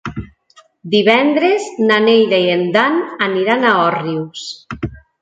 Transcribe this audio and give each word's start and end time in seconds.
Divendres 0.95 1.69
na 1.91 2.01
Neida 2.07 2.41
i 2.47 2.49
en 2.57 2.67
Dan 2.79 3.01
aniran 3.29 3.71
a 3.75 3.79
Òrrius. 3.87 4.53